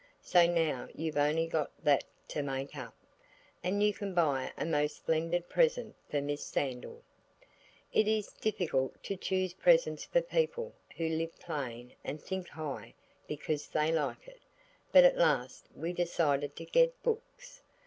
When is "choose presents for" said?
9.15-10.21